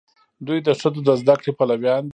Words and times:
دوی 0.45 0.59
د 0.67 0.69
ښځو 0.79 0.99
د 1.07 1.09
زده 1.21 1.35
کړې 1.41 1.51
پلویان 1.59 2.03
دي. 2.07 2.09